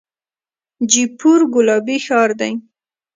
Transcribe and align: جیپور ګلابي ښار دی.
جیپور 0.91 1.41
ګلابي 1.53 1.97
ښار 2.05 2.29
دی. 2.39 2.53